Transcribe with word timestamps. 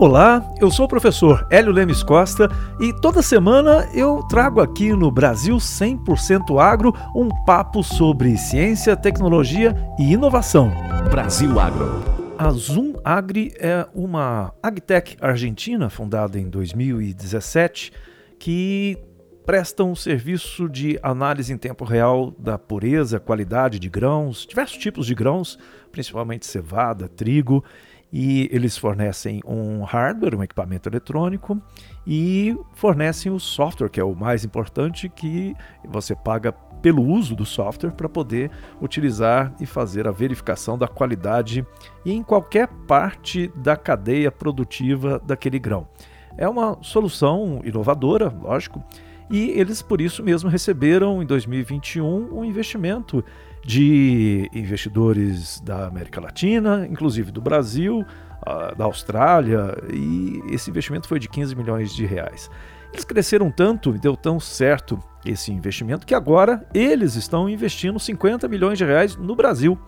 Olá, 0.00 0.54
eu 0.60 0.70
sou 0.70 0.84
o 0.84 0.88
professor 0.88 1.44
Hélio 1.50 1.72
Lemes 1.72 2.04
Costa 2.04 2.48
e 2.78 2.92
toda 3.00 3.20
semana 3.20 3.90
eu 3.92 4.22
trago 4.28 4.60
aqui 4.60 4.92
no 4.92 5.10
Brasil 5.10 5.56
100% 5.56 6.56
Agro 6.56 6.94
um 7.16 7.28
papo 7.44 7.82
sobre 7.82 8.38
ciência, 8.38 8.96
tecnologia 8.96 9.74
e 9.98 10.12
inovação. 10.12 10.70
Brasil 11.10 11.58
Agro. 11.58 12.00
A 12.38 12.48
Zoom 12.50 12.94
Agri 13.04 13.52
é 13.58 13.88
uma 13.92 14.54
agtech 14.62 15.16
argentina 15.20 15.90
fundada 15.90 16.38
em 16.38 16.48
2017 16.48 17.92
que 18.38 18.96
presta 19.44 19.82
um 19.82 19.96
serviço 19.96 20.68
de 20.68 20.96
análise 21.02 21.52
em 21.52 21.56
tempo 21.56 21.84
real 21.84 22.30
da 22.38 22.56
pureza, 22.56 23.18
qualidade 23.18 23.80
de 23.80 23.88
grãos, 23.88 24.46
diversos 24.46 24.76
tipos 24.76 25.06
de 25.06 25.14
grãos, 25.14 25.58
principalmente 25.90 26.46
cevada, 26.46 27.08
trigo, 27.08 27.64
e 28.12 28.48
eles 28.52 28.76
fornecem 28.76 29.40
um 29.46 29.82
hardware, 29.82 30.34
um 30.34 30.42
equipamento 30.42 30.88
eletrônico 30.88 31.60
e 32.06 32.56
fornecem 32.74 33.30
o 33.30 33.38
software, 33.38 33.90
que 33.90 34.00
é 34.00 34.04
o 34.04 34.14
mais 34.14 34.44
importante, 34.44 35.08
que 35.08 35.54
você 35.84 36.14
paga 36.14 36.52
pelo 36.80 37.02
uso 37.02 37.34
do 37.34 37.44
software 37.44 37.90
para 37.90 38.08
poder 38.08 38.50
utilizar 38.80 39.52
e 39.60 39.66
fazer 39.66 40.06
a 40.06 40.12
verificação 40.12 40.78
da 40.78 40.86
qualidade 40.86 41.66
em 42.06 42.22
qualquer 42.22 42.68
parte 42.86 43.52
da 43.56 43.76
cadeia 43.76 44.30
produtiva 44.30 45.18
daquele 45.18 45.58
grão. 45.58 45.88
É 46.36 46.48
uma 46.48 46.78
solução 46.82 47.60
inovadora, 47.64 48.32
lógico, 48.40 48.82
e 49.30 49.50
eles 49.50 49.82
por 49.82 50.00
isso 50.00 50.22
mesmo 50.22 50.48
receberam 50.48 51.22
em 51.22 51.26
2021 51.26 52.36
um 52.38 52.44
investimento 52.44 53.24
de 53.64 54.48
investidores 54.54 55.60
da 55.60 55.86
América 55.86 56.20
Latina, 56.20 56.86
inclusive 56.88 57.30
do 57.30 57.40
Brasil, 57.40 58.04
da 58.76 58.84
Austrália, 58.84 59.76
e 59.92 60.40
esse 60.50 60.70
investimento 60.70 61.06
foi 61.06 61.18
de 61.18 61.28
15 61.28 61.54
milhões 61.54 61.94
de 61.94 62.06
reais. 62.06 62.50
Eles 62.92 63.04
cresceram 63.04 63.50
tanto 63.50 63.94
e 63.94 63.98
deu 63.98 64.16
tão 64.16 64.40
certo 64.40 64.98
esse 65.24 65.52
investimento 65.52 66.06
que 66.06 66.14
agora 66.14 66.66
eles 66.72 67.14
estão 67.14 67.48
investindo 67.48 67.98
50 67.98 68.48
milhões 68.48 68.78
de 68.78 68.84
reais 68.84 69.16
no 69.16 69.36
Brasil 69.36 69.78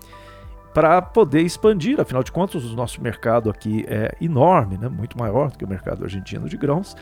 para 0.75 1.01
poder 1.01 1.41
expandir. 1.41 1.99
Afinal 2.01 2.23
de 2.23 2.31
contas, 2.31 2.65
o 2.65 2.77
nosso 2.77 3.01
mercado 3.01 3.49
aqui 3.49 3.85
é 3.89 4.15
enorme, 4.21 4.77
né? 4.77 4.89
muito 4.89 5.19
maior 5.19 5.51
do 5.51 5.59
que 5.59 5.65
o 5.65 5.69
mercado 5.69 6.05
argentino 6.05 6.49
de 6.49 6.57
grãos. 6.57 6.95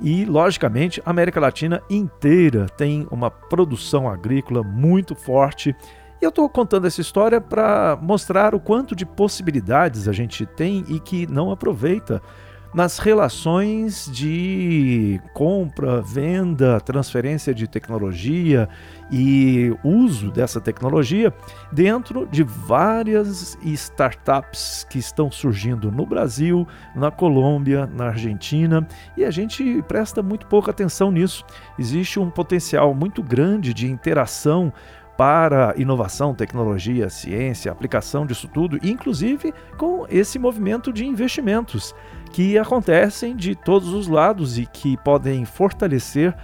E, 0.00 0.24
logicamente, 0.24 1.02
a 1.04 1.10
América 1.10 1.38
Latina 1.38 1.82
inteira 1.90 2.66
tem 2.76 3.06
uma 3.10 3.30
produção 3.30 4.08
agrícola 4.08 4.62
muito 4.62 5.14
forte. 5.14 5.76
E 6.20 6.24
eu 6.24 6.30
estou 6.30 6.48
contando 6.48 6.86
essa 6.86 7.00
história 7.00 7.40
para 7.40 7.98
mostrar 8.00 8.54
o 8.54 8.60
quanto 8.60 8.96
de 8.96 9.04
possibilidades 9.04 10.08
a 10.08 10.12
gente 10.12 10.46
tem 10.46 10.84
e 10.88 10.98
que 10.98 11.26
não 11.26 11.50
aproveita 11.50 12.22
nas 12.72 12.98
relações 12.98 14.08
de 14.12 15.20
compra, 15.34 16.00
venda, 16.00 16.80
transferência 16.80 17.52
de 17.52 17.66
tecnologia 17.66 18.68
e 19.10 19.76
uso 19.82 20.30
dessa 20.30 20.60
tecnologia 20.60 21.34
dentro 21.72 22.28
de 22.30 22.44
várias 22.44 23.58
startups 23.62 24.86
que 24.88 24.98
estão 24.98 25.30
surgindo 25.32 25.90
no 25.90 26.06
Brasil, 26.06 26.66
na 26.94 27.10
Colômbia, 27.10 27.86
na 27.86 28.06
Argentina, 28.06 28.86
e 29.16 29.24
a 29.24 29.30
gente 29.30 29.82
presta 29.88 30.22
muito 30.22 30.46
pouca 30.46 30.70
atenção 30.70 31.10
nisso. 31.10 31.44
Existe 31.78 32.20
um 32.20 32.30
potencial 32.30 32.94
muito 32.94 33.22
grande 33.22 33.74
de 33.74 33.90
interação 33.90 34.72
para 35.20 35.74
inovação, 35.76 36.34
tecnologia, 36.34 37.10
ciência, 37.10 37.70
aplicação 37.70 38.24
disso 38.24 38.48
tudo, 38.48 38.78
inclusive 38.82 39.52
com 39.76 40.06
esse 40.08 40.38
movimento 40.38 40.90
de 40.90 41.04
investimentos 41.04 41.94
que 42.32 42.56
acontecem 42.56 43.36
de 43.36 43.54
todos 43.54 43.90
os 43.90 44.08
lados 44.08 44.56
e 44.56 44.64
que 44.64 44.96
podem 45.04 45.44
fortalecer 45.44 46.34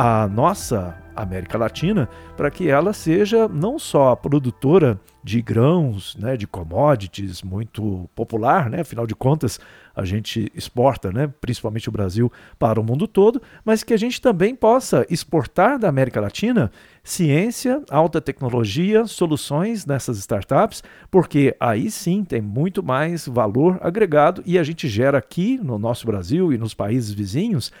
a 0.00 0.28
nossa 0.28 0.96
América 1.16 1.58
Latina 1.58 2.08
para 2.36 2.52
que 2.52 2.70
ela 2.70 2.92
seja 2.92 3.48
não 3.48 3.80
só 3.80 4.14
produtora 4.14 5.00
de 5.24 5.42
grãos, 5.42 6.14
né, 6.16 6.36
de 6.36 6.46
commodities 6.46 7.42
muito 7.42 8.08
popular, 8.14 8.70
né, 8.70 8.82
afinal 8.82 9.08
de 9.08 9.16
contas 9.16 9.58
a 9.96 10.04
gente 10.04 10.52
exporta, 10.54 11.10
né, 11.10 11.28
principalmente 11.40 11.88
o 11.88 11.92
Brasil, 11.92 12.30
para 12.60 12.80
o 12.80 12.84
mundo 12.84 13.08
todo, 13.08 13.42
mas 13.64 13.82
que 13.82 13.92
a 13.92 13.96
gente 13.96 14.20
também 14.20 14.54
possa 14.54 15.04
exportar 15.10 15.80
da 15.80 15.88
América 15.88 16.20
Latina 16.20 16.70
ciência, 17.02 17.82
alta 17.90 18.20
tecnologia, 18.20 19.04
soluções 19.04 19.84
nessas 19.84 20.16
startups, 20.18 20.84
porque 21.10 21.56
aí 21.58 21.90
sim 21.90 22.22
tem 22.22 22.40
muito 22.40 22.84
mais 22.84 23.26
valor 23.26 23.80
agregado 23.80 24.44
e 24.46 24.60
a 24.60 24.62
gente 24.62 24.86
gera 24.86 25.18
aqui 25.18 25.58
no 25.60 25.76
nosso 25.76 26.06
Brasil 26.06 26.52
e 26.52 26.56
nos 26.56 26.72
países 26.72 27.12
vizinhos 27.12 27.72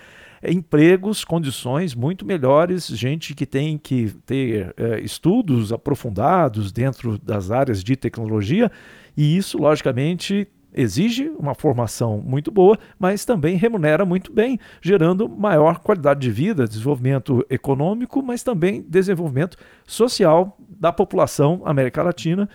empregos, 0.42 1.24
condições 1.24 1.94
muito 1.94 2.24
melhores, 2.24 2.86
gente 2.86 3.34
que 3.34 3.46
tem 3.46 3.78
que 3.78 4.10
ter 4.26 4.74
é, 4.76 5.00
estudos 5.00 5.72
aprofundados 5.72 6.70
dentro 6.72 7.18
das 7.18 7.50
áreas 7.50 7.82
de 7.82 7.96
tecnologia, 7.96 8.70
e 9.16 9.36
isso, 9.36 9.58
logicamente, 9.58 10.46
exige 10.72 11.28
uma 11.38 11.54
formação 11.54 12.22
muito 12.24 12.50
boa, 12.50 12.78
mas 12.98 13.24
também 13.24 13.56
remunera 13.56 14.04
muito 14.04 14.32
bem, 14.32 14.58
gerando 14.80 15.28
maior 15.28 15.80
qualidade 15.80 16.20
de 16.20 16.30
vida, 16.30 16.68
desenvolvimento 16.68 17.44
econômico, 17.50 18.22
mas 18.22 18.42
também 18.42 18.84
desenvolvimento 18.88 19.56
social 19.86 20.56
da 20.68 20.92
população 20.92 21.62
América 21.64 22.02
Latina 22.02 22.48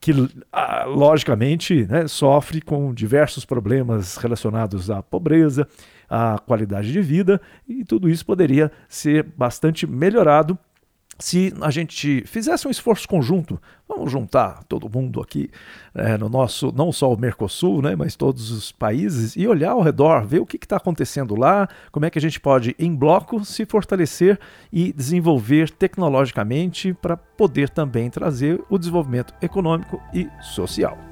que 0.00 0.12
ah, 0.52 0.84
logicamente 0.84 1.86
né, 1.86 2.06
sofre 2.06 2.60
com 2.60 2.94
diversos 2.94 3.44
problemas 3.44 4.16
relacionados 4.16 4.90
à 4.90 5.02
pobreza, 5.02 5.66
à 6.08 6.38
qualidade 6.38 6.92
de 6.92 7.00
vida, 7.00 7.40
e 7.68 7.84
tudo 7.84 8.08
isso 8.08 8.24
poderia 8.24 8.70
ser 8.88 9.24
bastante 9.36 9.86
melhorado 9.86 10.58
se 11.18 11.52
a 11.60 11.70
gente 11.70 12.22
fizesse 12.26 12.68
um 12.68 12.70
esforço 12.70 13.08
conjunto, 13.08 13.60
vamos 13.88 14.12
juntar 14.12 14.62
todo 14.64 14.88
mundo 14.88 15.20
aqui 15.20 15.50
é, 15.94 16.16
no 16.16 16.28
nosso, 16.28 16.72
não 16.76 16.92
só 16.92 17.12
o 17.12 17.18
Mercosul, 17.18 17.82
né, 17.82 17.96
mas 17.96 18.14
todos 18.14 18.50
os 18.50 18.70
países, 18.70 19.34
e 19.34 19.46
olhar 19.46 19.72
ao 19.72 19.82
redor, 19.82 20.24
ver 20.24 20.40
o 20.40 20.46
que 20.46 20.56
está 20.56 20.76
acontecendo 20.76 21.34
lá, 21.34 21.68
como 21.90 22.06
é 22.06 22.10
que 22.10 22.18
a 22.18 22.22
gente 22.22 22.38
pode, 22.38 22.76
em 22.78 22.94
bloco, 22.94 23.44
se 23.44 23.66
fortalecer 23.66 24.38
e 24.72 24.92
desenvolver 24.92 25.70
tecnologicamente 25.70 26.94
para 26.94 27.16
poder 27.16 27.68
também 27.68 28.08
trazer 28.10 28.62
o 28.70 28.78
desenvolvimento 28.78 29.34
econômico 29.42 30.00
e 30.14 30.28
social. 30.40 31.07